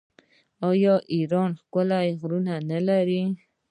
آیا 0.69 0.95
ایران 1.15 1.51
ښکلي 1.61 2.07
غرونه 2.19 2.53
نلري؟ 2.69 3.23